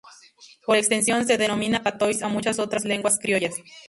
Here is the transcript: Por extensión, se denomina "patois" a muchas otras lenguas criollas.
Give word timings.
Por 0.65 0.77
extensión, 0.77 1.27
se 1.27 1.37
denomina 1.37 1.83
"patois" 1.83 2.23
a 2.23 2.27
muchas 2.27 2.57
otras 2.57 2.85
lenguas 2.85 3.19
criollas. 3.19 3.53